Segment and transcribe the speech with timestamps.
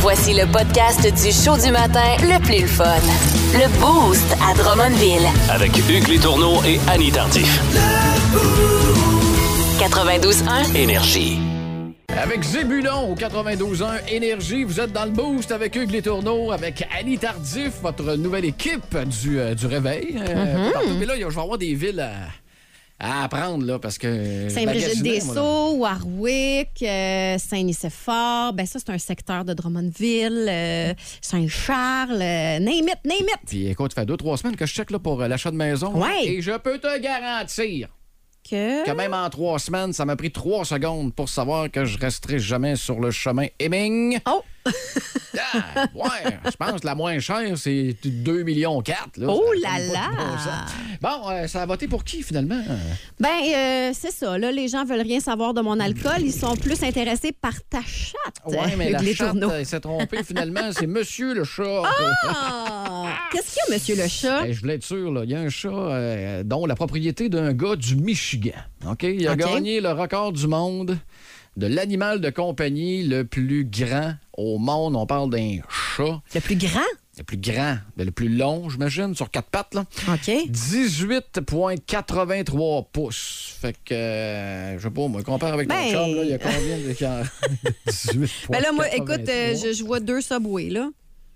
[0.00, 2.84] Voici le podcast du show du matin le plus le fun.
[3.54, 5.26] Le Boost à Drummondville.
[5.50, 7.60] Avec Hugues Létourneau et Annie Tardif.
[9.78, 10.74] 92.1.
[10.76, 11.38] Énergie.
[12.22, 17.18] Avec Zébulon au 92.1 Énergie, vous êtes dans le boost avec Hugues Létourneaux, avec Annie
[17.18, 20.18] Tardif, votre nouvelle équipe du, euh, du réveil.
[20.18, 20.88] euh, partout.
[20.98, 22.10] Mais là, il y a- je vais avoir des villes à,
[23.00, 24.44] à apprendre, là, parce que...
[24.44, 24.50] là.
[24.50, 28.52] Saint-Brigitte-des-Sceaux, Warwick, euh, Saint-Nicéphore.
[28.52, 30.46] Ben ça, c'est un secteur de Drummondville.
[30.48, 32.20] euh, Saint-Charles.
[32.20, 33.38] euh, name it, name it.
[33.46, 35.56] Puis écoute, ça fait deux, trois semaines que je check là, pour euh, l'achat de
[35.56, 35.94] maison.
[36.00, 36.26] Ouais.
[36.26, 37.88] Et je peux te garantir
[38.48, 38.84] Que...
[38.84, 42.38] que même en trois semaines, ça m'a pris trois secondes pour savoir que je resterai
[42.38, 44.18] jamais sur le chemin Hemming.
[44.28, 44.42] Oh!
[45.52, 49.16] Ah, ouais, je pense que la moins chère, c'est 2 millions 4.
[49.16, 49.26] Là.
[49.28, 50.66] Oh là là!
[51.00, 52.60] bon euh, ça a voté pour qui, finalement?
[53.18, 54.36] Ben, euh, c'est ça.
[54.38, 56.20] Là, les gens veulent rien savoir de mon alcool.
[56.20, 58.44] Ils sont plus intéressés par ta chatte.
[58.44, 60.72] Ouais, mais la chatte s'est trompée, finalement.
[60.72, 61.82] C'est Monsieur le chat.
[61.84, 63.06] Ah!
[63.32, 64.42] Qu'est-ce qu'il y a, monsieur le chat?
[64.42, 65.22] Ben, je voulais être sûr, là.
[65.24, 68.58] il y a un chat euh, dont la propriété d'un gars du Michigan.
[68.86, 69.04] OK?
[69.04, 70.98] Il a gagné le record du monde
[71.56, 74.96] de l'animal de compagnie le plus grand au monde.
[74.96, 76.20] On parle d'un chat.
[76.34, 76.80] Le plus grand?
[77.18, 79.74] Le plus grand, ben, le plus long, j'imagine, sur quatre pattes.
[79.74, 79.84] Là.
[80.08, 80.28] OK.
[80.28, 83.56] 18,83 pouces.
[83.60, 86.32] Fait que, euh, je sais pas, moi, compare avec ton Ben- chum, là, il y
[86.32, 86.92] a combien de...
[87.90, 88.28] 18,83.
[88.50, 90.88] Ben là, moi, écoute, euh, je, je vois deux subways, là.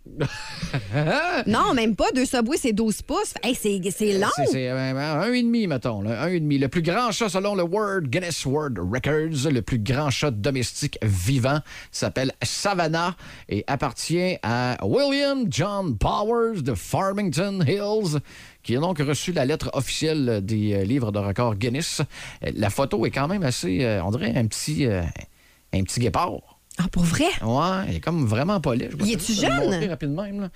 [1.46, 2.10] non, même pas.
[2.14, 3.34] Deux subways, c'est 12 pouces.
[3.42, 3.78] Hey, c'est
[4.18, 4.28] long.
[4.46, 6.02] C'est- euh, un et demi, mettons.
[6.02, 6.58] Là, un et demi.
[6.58, 10.98] Le plus grand chat selon le World Guinness World Records, le plus grand chat domestique
[11.02, 13.16] vivant, s'appelle Savannah
[13.48, 18.20] et appartient à William John Powers de Farmington Hills,
[18.62, 22.02] qui a donc reçu la lettre officielle des euh, livres de records Guinness.
[22.44, 26.53] Euh, La photo est quand même assez, on dirait un petit, un petit guépard.
[26.78, 27.26] Ah, pour vrai?
[27.42, 28.86] Ouais, il est comme vraiment poli.
[29.00, 29.56] Il est-tu jeune?
[29.70, 30.48] montrer rapidement, même, là.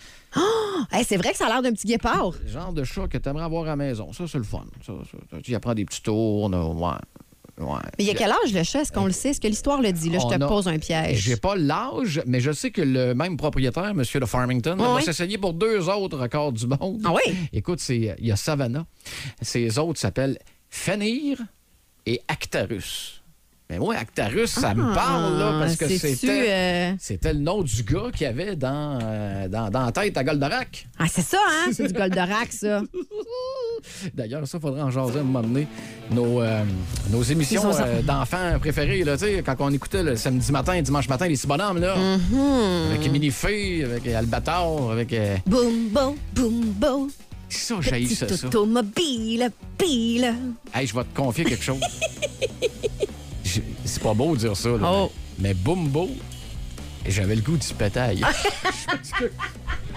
[0.92, 2.32] Hey, c'est vrai que ça a l'air d'un petit guépard.
[2.44, 4.12] Le genre de chat que tu aimerais avoir à la maison.
[4.12, 4.64] Ça, c'est le fun.
[4.84, 4.92] Ça,
[5.30, 6.50] ça, tu apprends des petits tours.
[6.50, 7.64] ouais.
[7.64, 7.80] ouais.
[7.98, 8.80] Mais il y a quel âge le chat?
[8.82, 9.30] Est-ce qu'on le sait?
[9.30, 10.10] Est-ce que l'histoire le dit?
[10.10, 11.20] Là, je te a- pose un piège.
[11.20, 14.02] J'ai pas l'âge, mais je sais que le même propriétaire, M.
[14.02, 15.02] de Farmington, va oui?
[15.04, 17.00] s'essayer pour deux autres records du monde.
[17.04, 17.32] Ah oui?
[17.52, 18.86] Écoute, il y a Savannah.
[19.40, 21.38] Ces autres s'appellent Fenrir
[22.06, 23.17] et Actarus.
[23.70, 26.46] Mais moi, Actarus, ça me parle, là, parce que Ah, c'était...
[26.48, 30.16] euh, C'était le nom du gars qu'il y avait dans, euh, dans, dans la tête
[30.16, 30.88] à Goldorak.
[30.98, 31.70] Ah, c'est ça, hein?
[31.72, 32.80] C'est du Goldorak, ça.
[34.14, 35.66] D'ailleurs, ça, faudrait en jaser à un moment donné.
[36.10, 36.64] Nos, euh,
[37.10, 40.80] nos émissions euh, d'enfants préférées, là, tu sais, quand on écoutait le samedi matin et
[40.82, 41.94] dimanche matin, les petits bonhommes, là.
[41.94, 42.86] Mm-hmm.
[42.94, 45.12] Avec Émilie Fay, avec Albator, avec.
[45.12, 47.10] euh, Boom, boom, boom, boom.
[47.50, 48.26] Ça, j'ai ça.
[48.46, 50.34] automobile, pile.
[50.74, 51.80] Hey, je vais te confier quelque chose.
[53.98, 54.92] C'est pas beau de dire ça, là.
[54.92, 55.12] Oh.
[55.40, 56.08] Mais Bumbo,
[57.04, 58.22] j'avais le goût du pétail.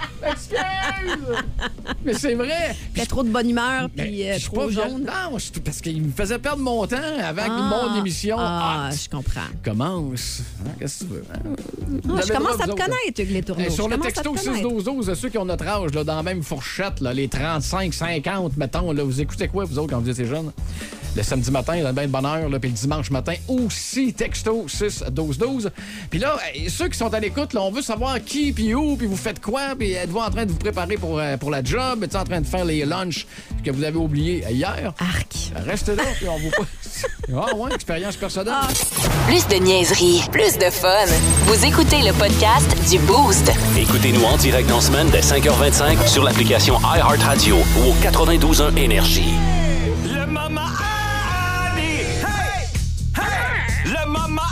[2.06, 2.76] Mais c'est vrai!
[3.00, 5.04] A trop de bonne humeur, puis euh, je suis trop pas jaune.
[5.06, 8.96] Non, je- parce qu'il me faisait perdre mon temps que Ah, mon émission Ah, hot
[8.96, 9.42] je comprends.
[9.64, 10.42] commence.
[10.66, 11.24] Hein, Qu'est-ce que tu veux?
[11.34, 11.40] hein?
[11.88, 12.84] Vous Ah, avez je le commence à te autres.
[12.86, 13.70] connaître, Hugues Les Tourneaux.
[13.70, 14.70] Sur Je le commence à texto te connaître.
[14.70, 18.92] 6-12-12, ceux qui ont notre âge, là, dans la même fourchette, là, les 35-50, mettons,
[18.92, 20.52] là, vous écoutez quoi, vous autres, quand vous étiez jeunes?
[21.14, 24.14] Le samedi matin, dans le bain de bonne heure, là, puis le dimanche matin aussi,
[24.14, 25.70] texto 6-12-12.
[26.10, 26.38] Puis là,
[26.70, 29.42] ceux qui sont à l'écoute, là, on veut savoir qui, puis où, puis vous faites
[29.42, 32.04] quoi, puis êtes-vous en train de vous préparer pour, euh, pour la job?
[32.04, 33.26] Êtes-vous en train de faire les lunchs
[33.64, 34.94] que vous avez oubliés hier?
[35.00, 35.52] Arc.
[35.66, 36.52] Restez là, puis on vous...
[37.36, 38.54] ah ouais, expérience personnelle.
[39.28, 41.06] Plus de niaiserie, plus de fun.
[41.46, 43.52] Vous écoutez le podcast du Boost.
[43.78, 49.34] Écoutez-nous en direct en semaine dès 5h25 sur l'application iHeartRadio ou au 92.1 Énergie.
[50.06, 50.66] Le Mama
[51.72, 52.02] Annie!
[52.22, 52.68] Hey!
[53.18, 53.86] Hey!
[53.86, 54.44] Le Mama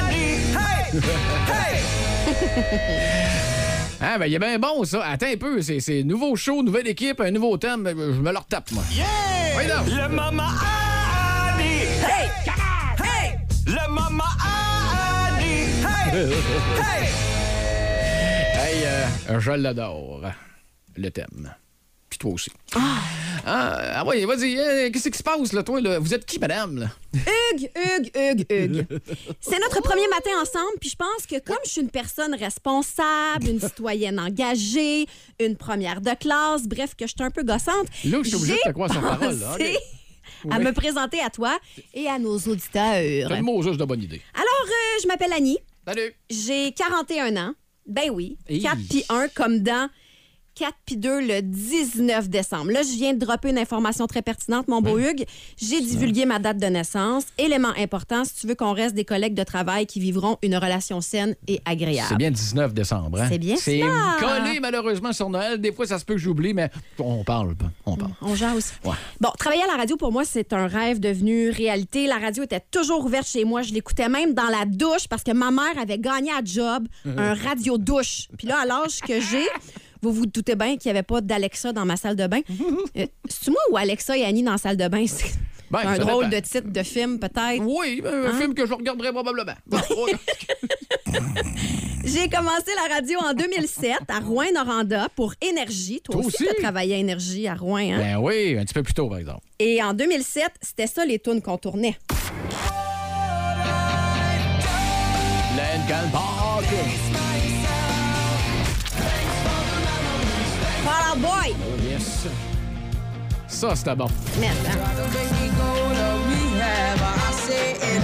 [0.00, 0.38] Annie!
[0.54, 1.00] Hey!
[2.26, 3.50] Hey!
[4.06, 5.02] Ah, ben, il est bien bon, ça.
[5.06, 7.84] Attends un peu, c'est nouveau show, nouvelle équipe, un nouveau thème.
[7.84, 8.82] Ben, Je me le retape, moi.
[8.92, 9.04] Yeah!
[9.56, 9.86] Oui, donc.
[9.88, 10.48] Le Mama
[11.54, 11.84] Annie!
[12.04, 12.28] Hey!
[13.02, 13.38] Hey!
[13.66, 15.68] Le Mama Annie!
[15.80, 16.32] Hey!
[16.76, 17.08] Hey!
[18.56, 18.84] Hey,
[19.30, 20.20] euh, je l'adore,
[20.96, 21.54] le thème.
[22.14, 22.50] Puis toi aussi.
[22.76, 23.00] Ah,
[23.44, 25.80] ah oui, vas-y, euh, qu'est-ce qui se passe, là, toi?
[25.80, 25.98] Là?
[25.98, 26.78] Vous êtes qui, madame?
[26.78, 26.86] Là?
[27.12, 28.86] Hugues, Hugues, Hugues, Hugues.
[29.40, 33.48] C'est notre premier matin ensemble, puis je pense que comme je suis une personne responsable,
[33.48, 35.06] une citoyenne engagée,
[35.40, 37.88] une première de classe, bref, que je suis un peu gossante.
[38.04, 39.56] Là, je suis obligé de te croire sur parole, là.
[40.52, 41.58] À me présenter à toi
[41.94, 43.28] et à nos auditeurs.
[43.28, 44.22] Le mot juste de bonne idée.
[44.34, 45.58] Alors, euh, je m'appelle Annie.
[45.84, 46.14] Salut.
[46.30, 47.54] J'ai 41 ans.
[47.88, 48.38] Ben oui.
[48.48, 48.62] Hey.
[48.62, 49.90] 4 puis 1 comme dans
[50.54, 52.70] 4 puis 2 le 19 décembre.
[52.70, 55.24] Là, je viens de dropper une information très pertinente, mon beau Hugues.
[55.56, 57.24] J'ai divulgué ma date de naissance.
[57.38, 61.00] Élément important, si tu veux qu'on reste des collègues de travail qui vivront une relation
[61.00, 62.06] saine et agréable.
[62.08, 63.26] C'est bien 19 décembre, hein?
[63.30, 63.80] C'est bien C'est
[64.20, 65.60] collé, malheureusement, sur Noël.
[65.60, 67.54] Des fois, ça se peut que j'oublie, mais on parle.
[67.86, 68.12] On parle.
[68.22, 68.72] On jase.
[68.84, 68.92] Ouais.
[69.20, 72.06] Bon, travailler à la radio, pour moi, c'est un rêve devenu réalité.
[72.06, 73.62] La radio était toujours ouverte chez moi.
[73.62, 77.18] Je l'écoutais même dans la douche parce que ma mère avait gagné à job Uh-huh.
[77.18, 78.28] un radio-douche.
[78.38, 79.46] Puis là, à l'âge que j'ai,
[80.04, 82.40] vous vous doutez bien qu'il n'y avait pas d'Alexa dans ma salle de bain.
[82.96, 85.04] Euh, C'est-tu moi ou Alexa et Annie dans la salle de bain?
[85.06, 85.32] C'est
[85.70, 86.40] Ben, un ça drôle dépend.
[86.42, 87.62] de titre de film, peut-être.
[87.64, 88.38] Oui, un Hein?
[88.38, 89.54] film que je regarderai probablement.
[89.66, 89.78] Bon,
[92.04, 96.00] J'ai commencé la radio en 2007 à Rouen-Noranda pour Énergie.
[96.04, 96.54] Toi, Toi aussi, aussi?
[96.56, 97.78] tu travaillé à Énergie à Rouen.
[97.94, 97.98] Hein?
[97.98, 99.40] ben oui, un petit peu plus tôt, par exemple.
[99.58, 101.96] Et en 2007, c'était ça les tunes qu'on tournait.
[105.56, 106.64] Lincoln Park.
[111.14, 111.54] Fall Out Boy!
[111.88, 112.26] Yes.
[113.46, 114.06] Ça, c'était bon.
[114.40, 114.52] Mais, hein.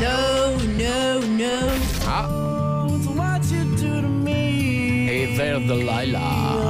[0.00, 1.68] No, no, no.
[2.06, 2.28] Ah.
[5.12, 6.20] Et vers Delilah.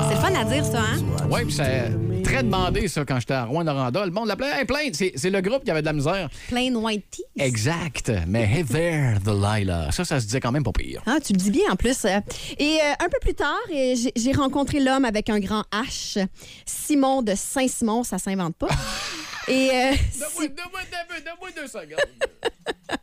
[0.08, 0.98] C'est le fun à dire, ça, hein?
[1.30, 1.92] Oui, puis c'est
[2.40, 4.04] très demandé, ça, quand j'étais à Rouen-Noranda.
[4.06, 4.94] Le monde l'appelait hey, Plainte.
[4.94, 6.28] C'est c'est le groupe qui avait de la misère.
[6.48, 7.22] Plain White Tees.
[7.36, 8.12] Exact.
[8.26, 9.90] Mais Hey there, Delilah.
[9.92, 11.02] Ça, ça se disait quand même pas pire.
[11.06, 12.04] Ah, tu le dis bien en plus.
[12.04, 12.18] Euh,
[12.58, 16.24] Et euh, un peu plus tard, et j'ai- rencontré l'homme avec un grand H,
[16.64, 18.68] Simon de Saint-Simon, ça s'invente pas.
[19.48, 23.00] Et euh, Donne-moi donne-moi- donne-moi- donne-moi deux secondes.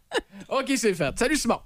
[0.50, 1.20] OK, c'est fait.
[1.20, 1.60] Salut, Simon.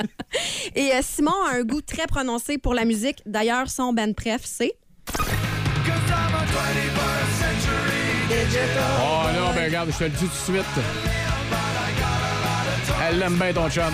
[0.74, 3.22] Et euh, Simon a un goût très prononcé pour la musique.
[3.24, 4.76] D'ailleurs, son band préf, c'est.
[8.30, 10.84] Oh non, ben regarde, je te le dis tout de suite.
[13.08, 13.84] Elle l'aime bien, ton chum.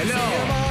[0.00, 0.63] Elle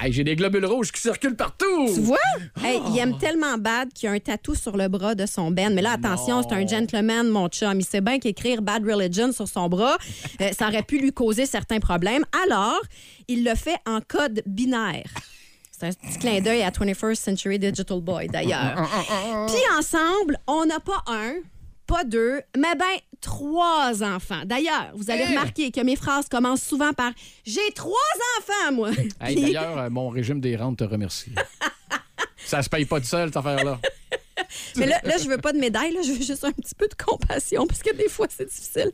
[0.00, 1.88] Hey, j'ai des globules rouges qui circulent partout.
[1.94, 2.18] Tu vois?
[2.62, 5.70] Hey, il aime tellement bad qu'il a un tatou sur le bras de son band.
[5.72, 7.78] Mais là, attention, c'est un gentleman, mon chum.
[7.80, 9.96] Il sait bien qu'écrire Bad Religion sur son bras,
[10.40, 12.24] euh, ça aurait pu lui causer certains problèmes.
[12.44, 12.80] Alors,
[13.28, 15.10] il le fait en code binaire.
[15.70, 18.88] C'est un petit clin d'œil à 21st Century Digital Boy, d'ailleurs.
[19.48, 21.34] Puis ensemble, on n'a pas un,
[21.86, 24.42] pas deux, mais ben trois enfants.
[24.44, 27.12] D'ailleurs, vous allez remarquer que mes phrases commencent souvent par
[27.44, 27.96] «J'ai trois
[28.38, 28.90] enfants, moi!
[29.20, 31.32] Hey, D'ailleurs, euh, mon régime des rentes te remercie.
[32.44, 33.80] Ça se paye pas de seul, cette affaire-là.
[34.76, 36.86] Mais là, là, je veux pas de médaille, là, je veux juste un petit peu
[36.86, 38.90] de compassion parce que des fois, c'est difficile.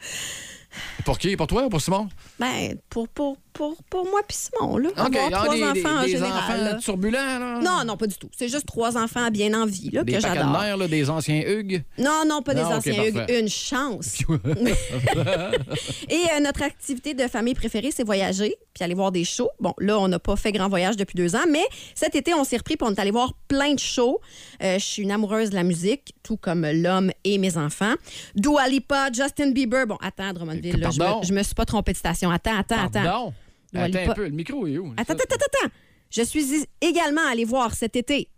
[1.05, 1.37] Pour qui?
[1.37, 2.09] Pour toi ou pour Simon?
[2.39, 4.91] Ben, pour, pour, pour, pour moi puis Simon, là.
[4.97, 6.33] Avoir ah, trois des, enfants des- en des général.
[6.39, 6.75] enfants là.
[6.75, 7.61] turbulents, là?
[7.63, 8.31] Non, non, pas du tout.
[8.37, 10.53] C'est juste trois enfants bien en vie, là, Des que j'adore.
[10.77, 11.83] là, des anciens Hugues?
[11.99, 13.25] Non, non, pas des Non, anciens Hugues.
[13.29, 14.19] Une chance.
[16.09, 19.51] Et euh, notre activité de famille préférée, c'est voyager puis aller voir des shows.
[19.59, 21.65] Bon, là, on n'a pas fait grand voyage depuis deux ans, mais
[21.95, 24.21] cet été, on s'est repris pour on est allé voir plein de shows.
[24.63, 27.95] Euh, je suis une amoureuse de la musique, tout comme l'homme et mes enfants.
[28.35, 29.87] Dua Lipa, Justin Bieber.
[29.87, 32.31] Bon, attends, Drummondville, là, je, me, je me suis pas trompée de station.
[32.31, 33.03] Attends, attends, attends.
[33.03, 33.25] Pardon?
[33.27, 33.33] Dua
[33.75, 34.93] Attends un peu, le micro est où?
[34.97, 35.73] Attends, attends, attends, attends.
[36.11, 38.29] Je suis également allée voir cet été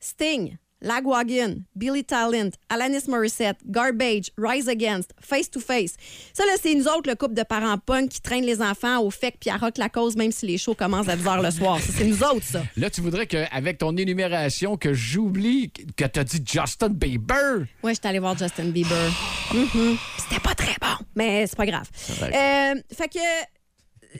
[0.00, 5.94] Sting, Lagwagon, Billy Talent, Alanis Morissette, Garbage, Rise Against, Face to Face.
[6.32, 9.10] Ça, là, c'est nous autres, le couple de parents punk qui traînent les enfants au
[9.10, 11.50] FEC puis à Rock la cause, même si les shows commencent à 10 h le
[11.52, 11.78] soir.
[11.80, 12.64] C'est nous autres, ça.
[12.76, 17.66] Là, tu voudrais qu'avec ton énumération, que j'oublie que t'as dit Justin Bieber?
[17.84, 19.10] Ouais, j'étais allée voir Justin Bieber.
[19.54, 19.96] Mhm.
[20.18, 21.88] C'était pas très bon, mais c'est pas grave.
[22.22, 23.18] Euh, fait que.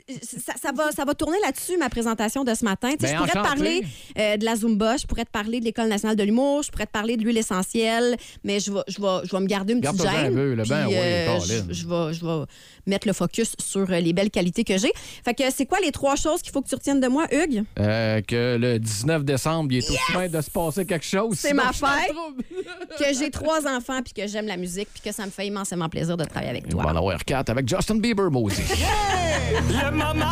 [0.09, 0.13] Euh,
[0.45, 2.89] Ça, ça va, ça va tourner là-dessus, ma présentation de ce matin.
[2.99, 3.83] Tu sais, Ben, je pourrais te parler
[4.17, 6.85] euh, de la Zumba, je pourrais te parler de l'École nationale de l'humour, je pourrais
[6.85, 9.81] te parler de l'huile essentielle, mais je vais, je vais, je vais me garder une
[9.81, 10.33] petite Garde-toi gêne.
[10.33, 11.65] un peu, là, ben puis, oui, Colin.
[11.69, 12.45] je, je vais, je vais
[12.85, 14.91] mettre le focus sur euh, les belles qualités que j'ai.
[15.23, 17.63] Fait que c'est quoi les trois choses qu'il faut que tu retiennes de moi, Hugues?
[17.79, 21.37] Euh, que le 19 décembre, il est au point de se passer quelque chose.
[21.39, 22.11] C'est ma le fête.
[22.99, 25.87] que j'ai trois enfants, puis que j'aime la musique, puis que ça me fait immensément
[25.89, 26.83] plaisir de travailler avec On toi.
[26.83, 28.63] va en avoir quatre avec Justin Bieber, Mosey.
[29.83, 30.29] Le Mama.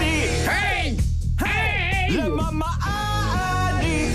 [0.00, 0.96] Hey!
[1.44, 2.10] Hey!
[2.16, 2.66] Le Mama.
[3.80, 4.08] Hey!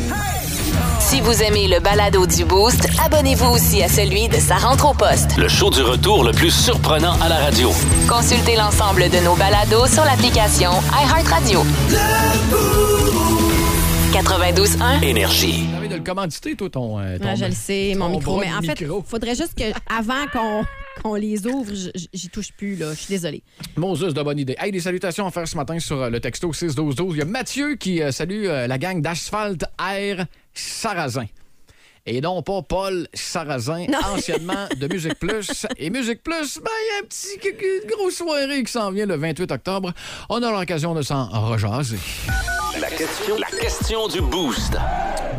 [1.00, 4.89] Si Si vous aimez le balado du Boost, abonnez-vous aussi à celui de sa rentre
[4.89, 5.38] au poste.
[5.38, 7.72] Le show du retour le plus surprenant à la radio.
[8.10, 11.63] Consultez l'ensemble de nos balados sur l'application iHeartRadio.
[14.13, 15.01] 92.1.
[15.03, 15.67] Énergie.
[15.74, 17.00] T'avais de le commanditer, toi, ton.
[17.00, 18.36] euh, ton- Ouais, je le sais, mon ton micro.
[18.38, 19.03] bras Mais de en fait, micro.
[19.07, 20.63] faudrait juste que avant qu'on
[21.01, 21.72] qu'on les ouvre,
[22.13, 22.75] j'y touche plus.
[22.75, 22.94] là.
[22.94, 23.44] Je suis désolée.
[23.75, 24.56] Moses de bonne idée.
[24.60, 27.16] Hey, des salutations à faire ce matin sur euh, le texto 61212.
[27.16, 31.25] Il y a Mathieu qui euh, salue euh, la gang d'Asphalte Air Sarrazin.
[32.06, 35.68] Et non pas Paul Sarrazin, anciennement de Musique Plus.
[35.77, 39.06] Et Musique Plus, ben, il y a un petit une grosse soirée qui s'en vient
[39.06, 39.94] le 28 octobre.
[40.30, 41.98] On a l'occasion de s'en rejaser.
[42.79, 44.75] La question, la question du boost.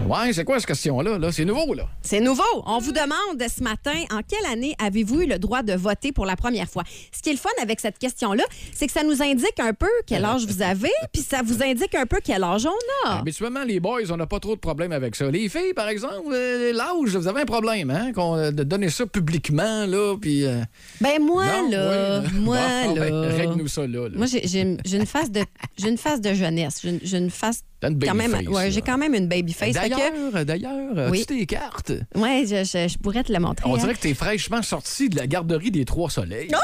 [0.08, 1.18] Ouais, c'est quoi cette question-là?
[1.18, 1.30] Là?
[1.32, 1.84] C'est nouveau, là.
[2.02, 2.42] C'est nouveau.
[2.64, 6.24] On vous demande ce matin, en quelle année avez-vous eu le droit de voter pour
[6.24, 6.82] la première fois?
[7.12, 8.42] Ce qui est le fun avec cette question-là,
[8.72, 11.94] c'est que ça nous indique un peu quel âge vous avez, puis ça vous indique
[11.94, 13.18] un peu quel âge on a.
[13.18, 15.30] Habituellement, les boys, on n'a pas trop de problèmes avec ça.
[15.30, 18.12] Les filles, par exemple, euh, l'âge, vous avez un problème, hein?
[18.14, 20.46] Qu'on, euh, de donner ça publiquement, là, puis...
[20.46, 20.62] euh,
[21.02, 23.28] Ben moi, non, là, moi, Bon, ben, là...
[23.36, 24.08] règle-nous ça, là.
[24.08, 24.16] là.
[24.16, 25.42] Moi, j'ai- une, face de
[25.76, 26.80] j'ai une face de jeunesse.
[26.82, 28.32] J'ai une, j'ai une face T'as une quand même.
[28.32, 28.70] baby face, Ouais, là.
[28.70, 29.76] j'ai quand même une baby face.
[29.76, 31.18] Fait que- D'ailleurs, d'ailleurs, Oui.
[31.20, 31.92] as-tu tes cartes?
[32.16, 33.68] ouais, je, je- je pourrais te le montrer.
[33.68, 33.78] On hein.
[33.78, 36.48] dirait que t'es fraîchement sorti de la garderie des Trois Soleils.
[36.52, 36.56] Oh,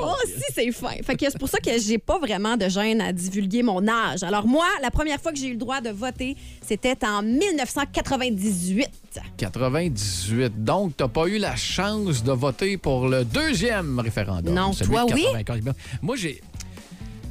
[0.00, 0.92] oh, oh, si, c'est fin.
[1.02, 4.22] Fait que c'est pour ça que j'ai pas vraiment de gêne à divulguer mon âge.
[4.24, 8.88] Alors moi, la première fois que j'ai eu le droit de voter, c'était en 1998.
[9.36, 10.64] 98.
[10.64, 14.52] Donc, t'as pas eu la chance de voter pour le deuxième référendum.
[14.54, 15.24] Non, celui toi, de oui?
[15.32, 15.74] 95.
[16.02, 16.40] Moi, j'ai...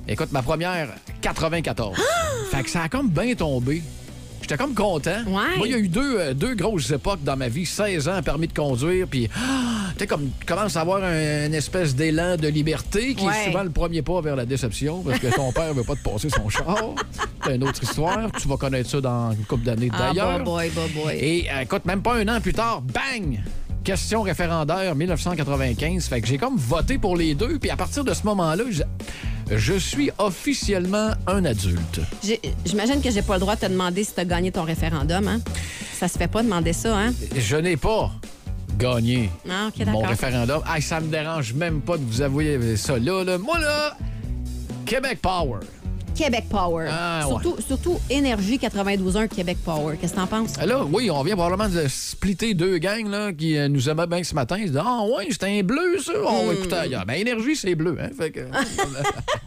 [0.07, 0.89] Écoute, ma première,
[1.21, 1.97] 94.
[1.97, 2.55] Ah!
[2.55, 3.81] fait que ça a comme bien tombé.
[4.41, 5.23] J'étais comme content.
[5.27, 5.57] Ouais.
[5.57, 7.65] Moi, il y a eu deux, euh, deux grosses époques dans ma vie.
[7.65, 11.45] 16 ans, permis de conduire, puis ah, tu sais, comme tu commences à avoir un,
[11.45, 13.33] une espèce d'élan de liberté qui Ouais.
[13.43, 16.03] est souvent le premier pas vers la déception parce que ton père veut pas te
[16.03, 16.95] passer son char.
[17.45, 18.29] C'est une autre histoire.
[18.41, 20.43] Tu vas connaître ça dans une couple d'années Ah, d'ailleurs.
[20.43, 21.13] boy, boy.
[21.15, 23.39] Et euh, écoute, même pas un an plus tard, bang!
[23.83, 26.07] Question référendaire 1995.
[26.07, 27.57] Fait que j'ai comme voté pour les deux.
[27.59, 28.81] Puis à partir de ce moment-là, je,
[29.57, 31.99] je suis officiellement un adulte.
[32.65, 35.27] J'imagine que j'ai pas le droit de te demander si tu as gagné ton référendum.
[35.27, 35.39] Hein?
[35.93, 37.13] Ça se fait pas demander ça, hein?
[37.35, 38.11] Je n'ai pas
[38.77, 40.61] gagné Ah, mon référendum.
[40.67, 43.23] Hey, ça me dérange même pas de vous avouer ça là.
[43.23, 43.37] là.
[43.37, 43.95] Moi, là,
[44.85, 45.59] Québec Power.
[46.15, 46.87] Québec Power.
[46.91, 49.95] Ah, surtout, surtout Énergie 92.1 Québec Power.
[49.99, 50.53] Qu'est-ce que t'en penses?
[50.59, 54.07] Ah, Là, oui, on vient probablement de splitter deux gangs là, qui euh, nous aimaient
[54.07, 54.57] bien ce matin.
[54.57, 56.11] Ils se disent Ah, ouais, c'était un bleu, ça.
[56.27, 56.47] On Hmm.
[56.47, 57.05] va écouter ailleurs.
[57.05, 57.97] Ben, énergie, c'est bleu.
[58.01, 58.09] Hein?
[58.17, 58.41] Fait que...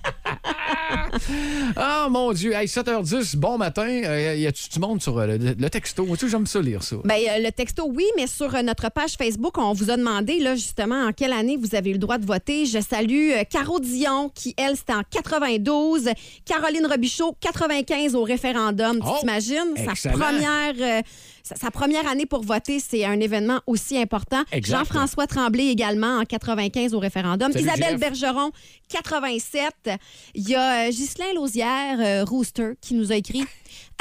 [1.76, 2.52] ah, mon Dieu.
[2.52, 3.86] Hey, 7h10, bon matin.
[4.04, 6.06] Euh, y a-tu du monde sur euh, le, le texto?
[6.16, 6.96] Tu j'aime ça lire ça.
[7.04, 10.38] Ben, euh, le texto, oui, mais sur euh, notre page Facebook, on vous a demandé,
[10.40, 12.66] là, justement, en quelle année vous avez eu le droit de voter.
[12.66, 16.08] Je salue Caro Dion, qui, elle, c'était en 92.
[16.44, 18.98] Caroline Robichaud, 95 au référendum.
[19.00, 19.74] Tu Oh, t'imagines?
[19.94, 21.02] Sa première,
[21.44, 24.42] sa, sa première année pour voter, c'est un événement aussi important.
[24.62, 27.52] Jean-François Tremblay également en 95 au référendum.
[27.52, 28.00] Salut, Isabelle Jeff.
[28.00, 28.50] Bergeron,
[28.88, 29.90] 87.
[30.34, 33.44] Il y a euh, Ghislain Lausière, euh, Rooster, qui nous a écrit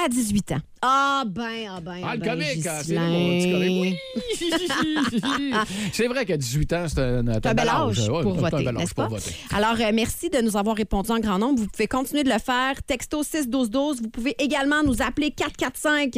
[0.03, 0.61] à 18 ans.
[0.85, 3.07] Ah ben, ah ben, Ah, le ben, comique, hein, c'est Ghislain.
[3.09, 3.99] lui, mon petit comique.
[5.39, 5.53] Oui.
[5.93, 9.07] c'est vrai qu'à 18 ans, c'est un, bel âge pour voter, n'est-ce pas?
[9.55, 11.59] Alors, euh, merci de nous avoir répondu en grand nombre.
[11.61, 12.83] Vous pouvez continuer de le faire.
[12.85, 14.01] Texto 61212.
[14.01, 16.11] Vous pouvez également nous appeler 445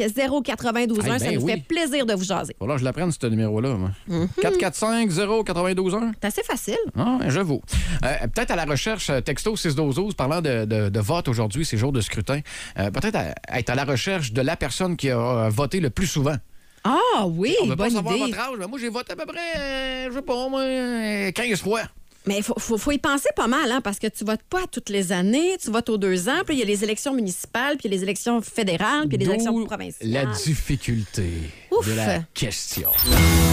[0.44, 1.52] 092 Eh Ça ben nous oui.
[1.52, 2.56] fait plaisir de vous jaser.
[2.58, 3.74] Voilà, je l'apprends, ce numéro-là.
[3.74, 3.90] moi.
[4.08, 4.28] Mhm.
[4.42, 6.76] 445 092 1 C'est assez facile.
[6.98, 7.60] Ah, j'avoue.
[8.04, 11.76] Euh, peut-être à la recherche, euh, texto 612 parlant de, de- de vote aujourd'hui, ces
[11.76, 12.40] jours de scrutin,
[12.78, 13.16] euh, peut-être
[13.52, 16.36] être à la recherche de la personne qui a euh, voté le plus souvent.
[16.84, 18.26] Ah oui, On veut pas bonne savoir idée.
[18.26, 18.56] votre âge.
[18.58, 21.82] mais Moi, j'ai voté à peu près, euh, je sais pas, moi, euh, 15 fois.
[22.26, 24.66] Mais il faut, faut, faut y penser pas mal, hein, parce que tu votes pas
[24.70, 27.76] toutes les années, tu votes aux deux ans, puis il y a les élections municipales,
[27.76, 30.10] puis il y a les élections fédérales, puis il y a les élections provinciales.
[30.10, 31.30] La difficulté
[31.78, 31.88] Ouf.
[31.88, 32.88] de la question.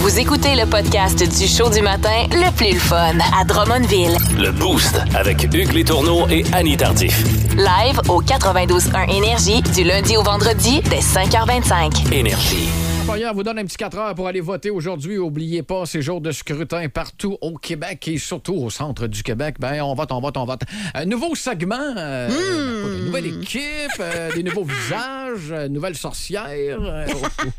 [0.00, 4.16] Vous écoutez le podcast du show du matin le plus le fun à Drummondville.
[4.38, 7.24] Le Boost avec Hugues Létourneau et Annie Tardif.
[7.56, 12.12] Live au 92.1 Énergie du lundi au vendredi dès 5h25.
[12.12, 12.68] Énergie.
[13.04, 15.18] Employeur vous donne un petit 4 heures pour aller voter aujourd'hui.
[15.18, 19.56] Oubliez pas, ces jours de scrutin partout au Québec et surtout au centre du Québec.
[19.60, 20.62] Ben, on vote, on vote, on vote.
[20.94, 23.60] Un nouveau segment, euh, écoute, une nouvelle équipe,
[24.00, 26.46] euh, des nouveaux visages, euh, nouvelle sorcière.
[26.80, 27.06] euh,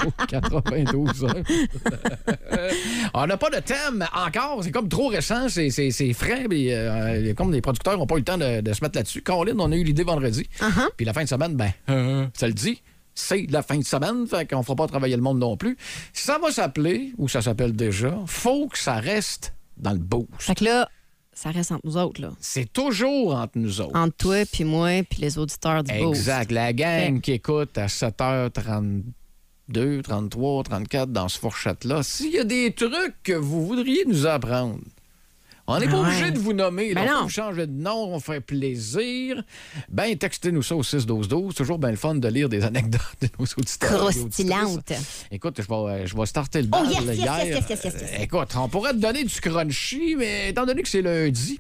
[0.04, 1.36] au- au 92 heures.
[3.14, 4.62] on n'a pas de thème encore.
[4.64, 6.46] C'est comme trop récent, c'est c'est- c'est frais.
[6.50, 9.22] puis, euh, comme les producteurs n'ont pas eu le temps de, de se mettre là-dessus.
[9.22, 10.50] Colin, on a eu l'idée vendredi.
[10.98, 12.82] Puis la fin de semaine, ben, euh, ça le dit.
[13.16, 15.78] C'est la fin de semaine, fait qu'on fera pas travailler le monde non plus.
[16.14, 20.30] Ça va s'appeler, ou ça s'appelle déjà, faut que ça reste dans le boost.
[20.38, 20.90] Fait que là,
[21.34, 22.32] ça reste entre nous autres, là.
[22.40, 23.96] C'est toujours entre nous autres.
[23.96, 26.20] Entre toi, puis moi, puis les auditeurs du Boost.
[26.20, 26.52] Exact.
[26.52, 29.04] La gang qui écoute à 7h33,
[29.68, 32.04] 32, 33, 34 dans ce fourchette-là.
[32.04, 34.80] S'il y a des trucs que vous voudriez nous apprendre,
[35.68, 36.08] on n'est pas Ouais.
[36.08, 36.94] obligé de vous nommer.
[36.94, 37.12] Ben là.
[37.14, 37.20] non.
[37.22, 39.44] On peut changer de nom, on fait plaisir.
[39.90, 41.54] Ben, textez-nous ça au 6-12-12.
[41.56, 43.92] Toujours bien le fun de lire des anecdotes de nos auditeurs.
[43.92, 44.48] et auditrices.
[44.50, 44.92] Croustillante.
[45.32, 47.46] Écoute, je vais, je vais starter le Oh, bal là, yes, hier.
[47.70, 51.60] yes, yes, Écoute, on pourrait te donner du crunchy, mais étant donné que c'est lundi,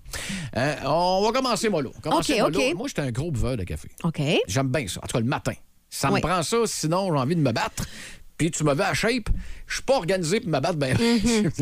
[0.57, 1.91] euh, on va commencer mollo.
[2.01, 2.59] Commencer OK, mollo.
[2.69, 2.75] OK.
[2.75, 3.89] Moi, j'étais un gros buveur de café.
[4.03, 4.21] OK.
[4.47, 4.99] J'aime bien ça.
[5.03, 5.53] En tout cas, le matin.
[5.89, 6.15] Ça Oui.
[6.15, 7.85] me prend ça, sinon j'ai envie de me battre.
[8.37, 9.29] Puis tu me veux à shape.
[9.67, 10.75] Je suis pas organisé pour me battre.
[10.77, 10.97] Ben,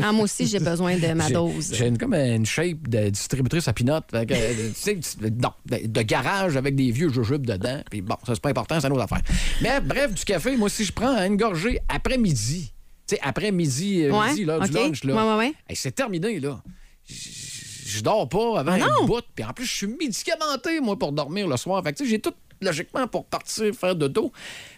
[0.02, 1.72] Ah, moi aussi, j'ai besoin de ma dose.
[1.72, 4.00] J'ai une, comme une shape de distributrice à pinot.
[4.10, 7.80] Fait que, euh, tu sais, tu- non, de, garage avec des vieux jujubes dedans.
[7.90, 9.22] Puis bon, ça, c'est pas important, c'est une autre affaire.
[9.62, 12.72] Mais bref, du café, moi, si je prends une gorgée après-midi,
[13.06, 15.14] tu sais, après-midi, euh, Ouais, midi, là, du lunch, là.
[15.14, 15.54] Ouais, ouais, ouais.
[15.68, 16.60] hey, c'est terminé, là.
[17.08, 18.86] Je- dors pas avant Ah non?
[19.02, 19.22] un bout.
[19.36, 21.82] Puis en plus, je suis médicamenté, moi, pour dormir le soir.
[21.84, 22.32] Fait que, tu sais, j'ai tout
[22.64, 24.32] logiquement pour partir faire de dos.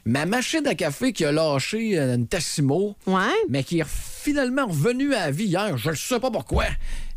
[0.05, 3.23] Ma machine à café qui a lâché euh, une Tassimo, Ouais.
[3.49, 5.77] mais qui est finalement revenu à la vie hier.
[5.79, 6.65] Je ne sais pas pourquoi.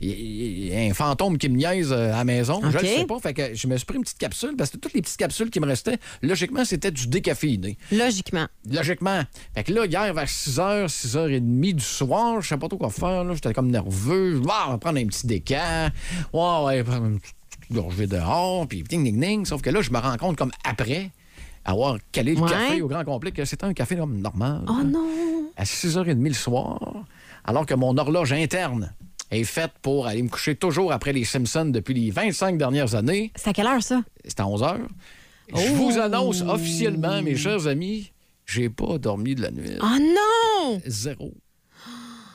[0.02, 2.62] Il y a un fantôme qui me niaise euh, à la maison.
[2.72, 3.20] Je ne sais pas.
[3.20, 5.50] Fait que je me suis pris une petite capsule parce que toutes les petites capsules
[5.50, 7.78] qui me restaient, logiquement, c'était du décaféiné.
[7.92, 8.48] Logiquement.
[8.72, 9.24] Logiquement.
[9.56, 13.24] Fait que là, hier, vers 6h, 6h30 du soir, je sais pas trop quoi faire.
[13.24, 13.34] là.
[13.34, 14.36] J'étais comme nerveux.
[14.36, 15.90] Je vais ah, prendre un petit déca.
[16.34, 17.36] Ouais, ouais, prendre une petite
[17.72, 18.68] gorgée dehors.
[18.68, 19.46] Puis ding, ding, ding.
[19.46, 21.12] Sauf que là, je me rends compte comme après
[21.66, 22.50] avoir calé le Ouais.
[22.50, 25.08] café au grand complet que c'était un café comme normal Oh non.
[25.58, 26.80] à 6h30 le soir,
[27.44, 28.94] alors que mon horloge interne
[29.32, 33.32] est faite pour aller me coucher toujours après les Simpsons depuis les 25 dernières années.
[33.36, 34.02] C'est à quelle heure, ça?
[34.26, 34.78] C'est à 11h.
[35.54, 38.12] Je vous annonce officiellement, mes chers amis,
[38.46, 39.78] j'ai pas dormi de la nuit.
[39.82, 40.82] Oh non!
[40.88, 41.34] Zéro.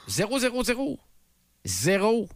[0.07, 0.99] Zéro, zéro, zéro.
[1.65, 2.29] Zéro.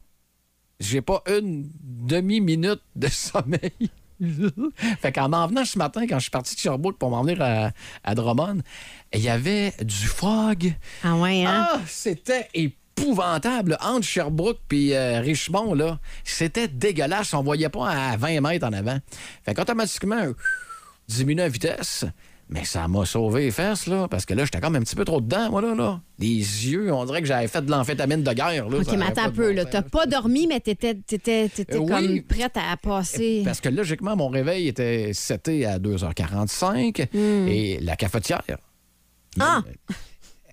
[0.80, 3.90] J'ai pas une demi-minute de sommeil.
[5.00, 7.40] fait qu'en m'en venant ce matin, quand je suis parti de Sherbrooke pour m'en venir
[7.40, 7.70] à,
[8.04, 8.62] à Drummond,
[9.12, 10.75] il y avait du fog.
[11.04, 11.68] Ah ouais, hein?
[11.70, 13.76] Ah, c'était épouvantable.
[13.80, 17.35] Entre Sherbrooke puis euh, Richmond, là, c'était dégueulasse.
[17.35, 18.99] On voyait pas à 20 mètres en avant.
[19.44, 20.32] Fait qu'automatiquement,
[21.08, 22.04] diminuer la vitesse.
[22.50, 25.04] Mais ça m'a sauvé les fesses, là, parce que là, j'étais comme un petit peu
[25.04, 25.74] trop dedans, moi, là.
[25.74, 26.00] là.
[26.18, 28.78] Les yeux, on dirait que j'avais fait de l'amphétamine de guerre, là.
[28.78, 31.88] OK, mais attends un peu, bon T'as pas dormi, mais t'étais, t'étais, t'étais Euh, oui.
[31.88, 33.42] comme prête à passer.
[33.44, 38.42] Parce que logiquement, mon réveil était seté à 2h45 et la cafetière.
[39.37, 39.40] Hmm.
[39.42, 39.62] Ah!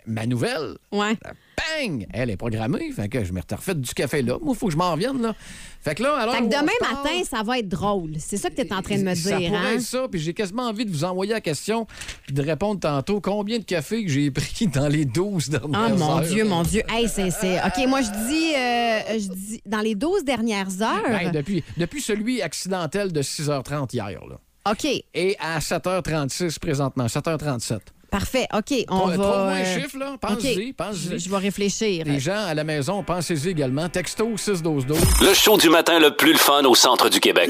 [0.06, 1.18] Ma nouvelle, Ouais.
[1.58, 2.08] Bang!
[2.14, 2.92] Elle est programmée.
[2.92, 4.38] Fait que je m'ai refait du café là.
[4.42, 5.36] Moi, il faut que je m'en revienne, là.
[5.82, 6.34] Fait que là, alors.
[6.36, 7.04] Fait que demain parle.
[7.04, 8.14] matin, ça va être drôle.
[8.20, 9.74] C'est ça que t'es en train de me Ça dire, pourrait hein?
[9.76, 11.86] être ça, puis j'ai quasiment envie de vous envoyer la question
[12.26, 15.98] puis de répondre tantôt combien de café que j'ai pris dans les 12 dernières Oh
[15.98, 16.22] mon heures?
[16.22, 16.82] Dieu, mon Dieu.
[16.90, 21.04] Hey, c'est- OK, moi, je dis, euh, je dis dans les 12 dernières heures.
[21.08, 24.40] Ben, depuis, depuis celui accidentel de 6h30 hier, là.
[24.72, 27.78] OK, Et à 7h36 présentement, 7h37.
[28.10, 28.48] Parfait.
[28.54, 29.14] OK, on va.
[29.14, 30.16] Trouve-moi un chiffre, là.
[30.20, 30.76] Pense-y, OK.
[30.76, 31.10] pense-y.
[31.12, 32.06] Je, je vais réfléchir.
[32.06, 33.90] Les gens à la maison, pensez-y également.
[33.90, 34.98] Texto 61212.
[35.22, 37.50] Le show du matin le plus le fun au centre du Québec.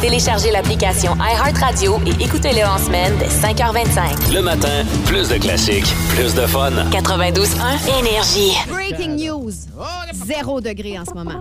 [0.00, 4.32] Téléchargez l'application iHeartRadio et écoutez-le en semaine dès 5h25.
[4.34, 6.70] Le matin, plus de classiques, plus de fun.
[6.90, 8.52] 92.1 Énergie.
[8.68, 9.50] Breaking news.
[9.78, 9.82] Oh,
[10.26, 11.40] Zéro degré en ce moment.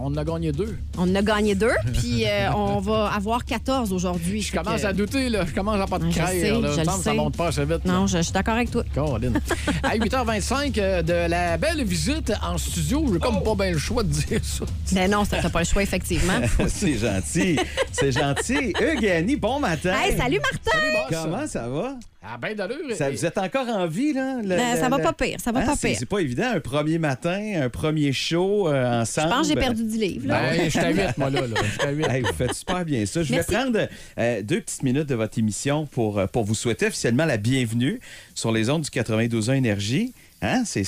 [0.00, 0.76] On en a gagné deux.
[0.98, 4.42] On en a gagné deux, puis euh, on va avoir 14 aujourd'hui.
[4.42, 5.44] Je commence à douter, là.
[5.46, 6.56] Je commence à pas de Ouais, sais, là.
[6.72, 7.14] je le que ça sais.
[7.14, 7.84] monte pas assez vite.
[7.84, 8.82] Non, je, je suis d'accord avec toi.
[8.94, 9.40] Caroline.
[9.82, 14.02] à 8h25 euh, de la belle visite en studio, j'ai comme pas bien le choix
[14.02, 14.64] de dire ça.
[14.92, 16.40] Mais non, ça, t'as pas le choix, effectivement.
[16.68, 17.58] C'est gentil.
[17.92, 18.72] C'est gentil.
[18.80, 19.94] Hugues et Annie, bon matin.
[20.02, 20.78] hey, salut Martin!
[21.10, 21.96] Comment ça va?
[22.24, 22.76] Ah, ben d'allure.
[22.96, 24.36] Ça, vous êtes encore en vie, là?
[24.42, 25.96] Le- Ben, le- ça va le- pas pire, ça va Hein, pas pire.
[25.98, 29.28] C'est pas évident, un premier matin, un premier show euh, Je ensemble.
[29.28, 30.28] pense que j'ai perdu 10 livres.
[30.28, 30.40] Là.
[30.52, 31.40] Ben, je suis à 8, moi, là.
[31.42, 31.56] là.
[31.64, 32.06] Je suis à 8.
[32.08, 33.22] Hey, vous faites super bien ça.
[33.24, 33.50] Je Merci.
[33.50, 37.24] vais prendre euh, deux petites minutes de votre émission pour, euh, pour vous souhaiter officiellement
[37.24, 38.00] la bienvenue
[38.34, 40.12] sur les ondes du 92 ans Énergie.
[40.42, 40.64] Hein?
[40.66, 40.82] C'est,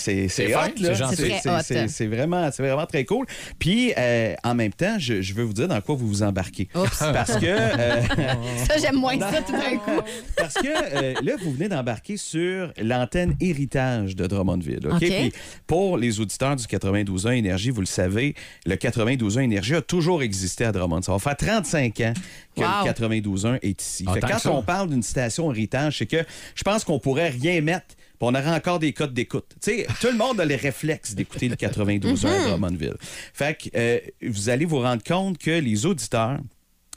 [0.55, 1.87] hot, là.
[1.89, 3.25] C'est vraiment, c'est vraiment très cool.
[3.59, 6.69] Puis, euh, en même temps, je, je veux vous dire dans quoi vous vous embarquez.
[6.75, 7.47] Parce que...
[7.47, 8.03] euh,
[8.69, 10.01] Ça, j'aime moins ça tout d'un coup.
[10.37, 14.87] Parce que euh, là, vous venez d'embarquer sur l'antenne héritage de Drummondville.
[14.87, 14.95] OK?
[14.95, 14.99] OK.
[15.01, 15.33] Puis
[15.67, 18.35] pour les auditeurs du 92 ans Énergie, vous le savez,
[18.67, 21.03] le 92 ans Énergie a toujours existé à Drummond.
[21.03, 22.13] Ça va faire 35 ans
[22.57, 22.67] que Wow.
[22.81, 24.05] le 92 ans est ici.
[24.07, 27.01] Ah, Fait que tant quand on parle d'une station héritage, c'est que je pense qu'on
[27.01, 27.87] pourrait rien mettre.
[28.25, 29.47] On aurait encore des codes d'écoute.
[29.63, 32.97] Tu sais, tout le monde a les réflexes d'écouter le 92 ans à Drummondville.
[33.33, 36.39] Fait que euh, vous allez vous rendre compte que les auditeurs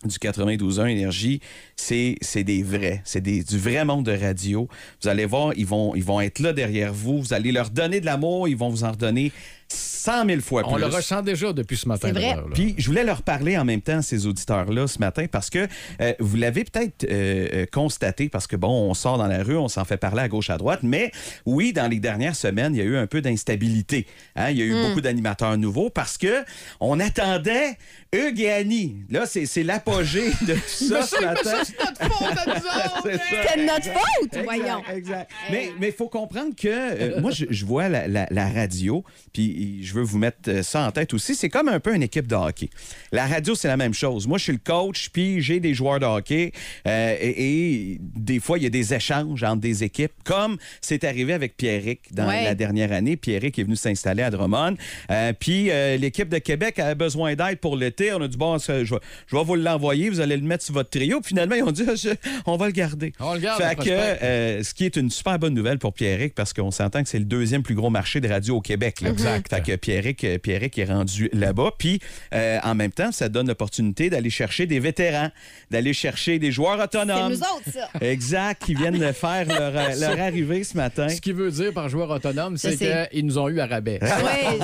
[0.05, 1.41] du 92 ans Énergie,
[1.75, 3.01] c'est des vrais.
[3.03, 4.67] C'est des- du vrai monde de radio.
[5.01, 7.19] Vous allez voir, ils vont, ils vont être là derrière vous.
[7.21, 9.31] Vous allez leur donner de l'amour, ils vont vous en redonner
[9.69, 10.71] 100 000 fois plus.
[10.71, 12.09] On le ressent déjà depuis ce matin.
[12.13, 12.37] C'est vrai.
[12.53, 15.67] Puis je voulais leur parler en même temps, ces auditeurs-là, ce matin, parce que
[16.01, 19.57] euh, vous l'avez peut-être euh, euh, constaté, parce que bon, on sort dans la rue,
[19.57, 21.11] on s'en fait parler à gauche, à droite, mais
[21.45, 24.07] oui, dans les dernières semaines, il y a eu un peu d'instabilité.
[24.35, 24.49] hein.
[24.51, 26.43] Il y a eu beaucoup d'animateurs nouveaux parce que
[26.79, 27.77] on attendait
[28.17, 28.97] Hugues et Annie.
[29.09, 31.63] Là, c'est c'est l'apogée de tout ça ce matin.
[31.63, 32.91] C'est ça.
[33.03, 34.81] C'est de notre faute, Exact, voyons.
[34.93, 35.31] Exact.
[35.51, 39.03] Mais il faut comprendre que euh, moi, je, je vois la, la- la radio,
[39.33, 41.35] puis je veux vous mettre euh, ça en tête aussi.
[41.35, 42.69] C'est comme un peu une équipe de hockey.
[43.11, 44.27] La radio, c'est la même chose.
[44.27, 46.51] Moi, je suis le coach, puis j'ai des joueurs de hockey.
[46.87, 51.03] euh, et, et des fois, il y a des échanges entre des équipes, comme c'est
[51.03, 52.43] arrivé avec Pierrick dans Ouais.
[52.43, 53.15] la dernière année.
[53.15, 54.75] Pierrick est venu s'installer à Drummond.
[55.11, 58.06] Euh, puis euh, l'équipe de Québec avait besoin d'aide pour l'été.
[58.13, 60.63] On a dit, bon, ça, je, vais- je vais vous l'envoyer, vous allez le mettre
[60.63, 61.19] sur votre trio.
[61.21, 62.09] Puis finalement, ils ont dit, Ah, je-
[62.45, 63.13] on va le garder.
[63.19, 66.33] On le garde, Fait que, euh, ce qui est une super bonne nouvelle pour Pierrick
[66.35, 69.01] parce qu'on s'entend que c'est le deuxième plus gros marché de radio au Québec.
[69.01, 69.09] là.
[69.09, 69.49] Exact.
[69.49, 71.71] Fait que Pierrick, euh, Pierrick est rendu là-bas.
[71.77, 71.99] Puis
[72.33, 75.29] euh, en même temps, ça donne l'opportunité d'aller chercher des vétérans,
[75.71, 77.31] d'aller chercher des joueurs C'est autonomes.
[77.33, 77.89] nous autres, ça.
[78.01, 81.07] Exact, qui viennent de faire leur, leur arrivée ce matin.
[81.09, 83.99] Ce qui veut dire par joueur autonome, c'est qu'ils nous ont eu à rabais.
[84.01, 84.59] Oui,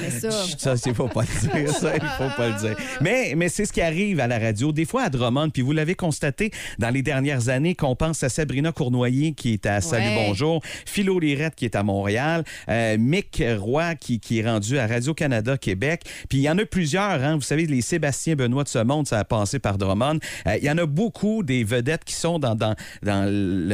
[0.00, 0.30] mais ça.
[0.58, 1.74] Ça, il faut pas le dire.
[1.74, 2.73] Ça, il faut pas le dire.
[3.00, 4.72] Mais, mais c'est ce qui arrive à la radio.
[4.72, 8.28] Des fois, à Drummond, puis vous l'avez constaté dans les dernières années, qu'on pense à
[8.28, 10.26] Sabrina Cournoyer, qui est à Salut Ouais.
[10.28, 14.86] Bonjour, Philo Lirette, qui est à Montréal, euh, Mick Roy, qui, qui est rendu à
[14.86, 16.02] Radio-Canada Québec.
[16.28, 17.22] Puis il y en a plusieurs.
[17.22, 17.36] Hein.
[17.36, 20.18] Vous savez, les Sébastien Benoît de ce monde, ça a passé par Drummond.
[20.46, 23.24] Euh, Il y en a beaucoup des vedettes qui sont dans, dans, dans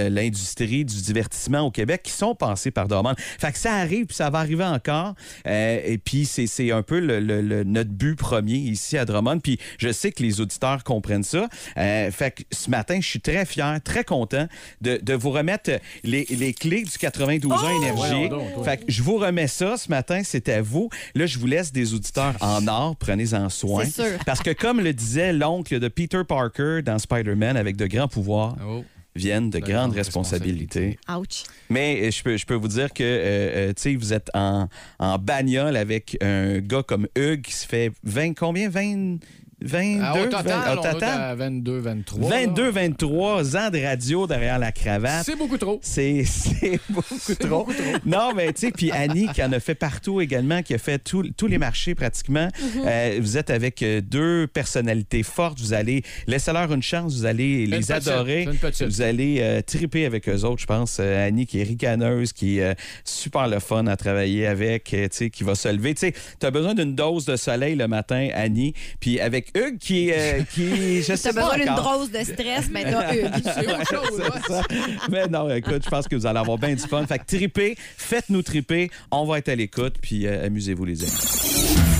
[0.08, 3.14] l'industrie du divertissement au Québec qui sont passés par Drummond.
[3.38, 5.14] Fait que ça arrive, puis ça va arriver encore.
[5.46, 9.04] Euh, et puis, c'est c'est un peu le, le- le- notre but premier ici à
[9.04, 9.40] Drummond.
[9.40, 11.48] Puis, je sais que les auditeurs comprennent ça.
[11.76, 14.46] Euh, fait que ce matin, je suis très fier, très content
[14.80, 15.70] de, de vous remettre
[16.04, 18.28] les, les clés du 92 ans Énergie.
[18.28, 18.64] Donc, toi.
[18.64, 20.88] Fait que je vous remets ça ce matin, c'est à vous.
[21.14, 23.84] Là, je vous laisse des auditeurs en or, prenez-en soin.
[23.84, 24.18] C'est sûr.
[24.26, 28.56] Parce que comme le disait l'oncle de Peter Parker dans Spider-Man, avec de grands pouvoirs
[28.66, 28.84] Oh.
[29.14, 30.98] Viennent de, De grandes grandes responsabilités.
[31.08, 31.44] Ouch.
[31.68, 34.30] Mais euh, je peux, je peux vous dire que, euh, euh, tu sais, vous êtes
[34.34, 34.68] en,
[34.98, 38.68] en bagnole avec un gars comme Hugues qui se fait 20, combien?
[38.68, 39.18] 20,
[39.62, 40.00] 22?
[40.02, 42.30] Ah, au total, 20, on doit être à 22, 23.
[42.30, 42.70] 22, là.
[42.70, 45.24] 23 ans de radio derrière la cravate.
[45.24, 45.78] C'est beaucoup trop.
[45.82, 46.24] C'est
[46.88, 47.66] beaucoup trop.
[48.06, 50.98] Non, mais tu sais, puis Annie qui en a fait partout également, qui a fait
[50.98, 52.48] tout- tous les marchés pratiquement.
[52.84, 55.60] Euh, vous êtes avec euh, deux personnalités fortes.
[55.60, 57.14] Vous allez laissez-leur une chance.
[57.14, 58.48] Vous allez les petite, adorer.
[58.80, 60.98] Vous allez euh, triper avec eux autres, je pense.
[61.00, 65.04] Euh, Annie qui est ricaneuse, qui est euh, super le fun à travailler avec, euh,
[65.08, 65.94] tu sais, qui va se lever.
[65.94, 68.74] Tu sais, tu as besoin d'une dose de soleil le matin, Annie.
[69.00, 72.84] Puis avec Hugues qui, euh, qui je sais pas besoin d'une drose de stress, ben
[72.90, 73.42] t'as Hugues.
[73.44, 74.18] C'est autre chose.
[74.20, 74.40] ouais.
[74.48, 74.62] ça.
[75.10, 77.04] Mais non, écoute, je pense que vous allez avoir bien du fun.
[77.06, 78.90] Fait que tripez, faites-nous triper.
[79.10, 81.12] On va être à l'écoute, puis euh, amusez-vous, les amis.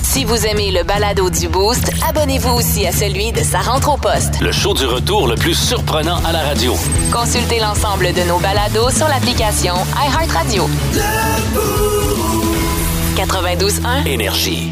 [0.03, 3.97] Si vous aimez le balado du Boost, abonnez-vous aussi à celui de sa rentre au
[3.97, 4.41] poste.
[4.41, 6.75] Le show du retour le plus surprenant à la radio.
[7.13, 10.69] Consultez l'ensemble de nos balados sur l'application iHeartRadio.
[13.17, 14.71] 92.1 Énergie.